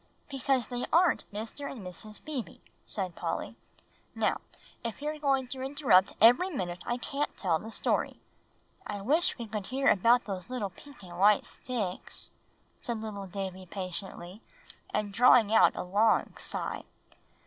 [0.31, 1.71] "Because they aren't Mr.
[1.71, 2.25] and Mrs.
[2.25, 2.57] Beebe,"
[2.87, 3.55] said Polly.
[4.15, 4.41] "Now,
[4.83, 8.19] if you are going to interrupt every minute, I can't tell the story."
[8.87, 12.31] "I wish we could hear about those pink and white sticks,"
[12.75, 14.41] said little Davie patiently,
[14.91, 16.81] and drawing a long sigh.